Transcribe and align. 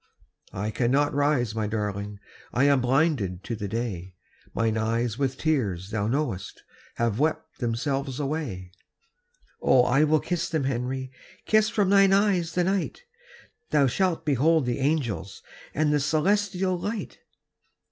"I 0.55 0.71
cannot 0.71 1.13
rise, 1.13 1.53
my 1.53 1.67
darling, 1.67 2.17
I 2.51 2.63
am 2.63 2.81
blinded 2.81 3.43
to 3.43 3.55
the 3.55 3.67
day. 3.67 4.15
Mine 4.51 4.75
eyes 4.75 5.19
with 5.19 5.37
tears, 5.37 5.91
thou 5.91 6.07
knowest, 6.07 6.63
Have 6.95 7.19
wept 7.19 7.59
themselves 7.59 8.19
away." 8.19 8.71
"Oh, 9.61 9.83
I 9.83 10.03
will 10.05 10.19
kiss 10.19 10.49
them, 10.49 10.63
Henry, 10.63 11.11
Kiss 11.45 11.69
from 11.69 11.91
thine 11.91 12.13
eyes 12.13 12.53
the 12.55 12.63
night. 12.63 13.03
Thou 13.69 13.85
shalt 13.85 14.25
behold 14.25 14.65
the 14.65 14.79
angels 14.79 15.43
And 15.75 15.93
the 15.93 15.99
celestial 15.99 16.75
light." 16.79 17.19